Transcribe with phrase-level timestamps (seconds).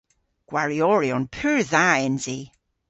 [0.49, 2.39] Gwarioryon pur dha ens i.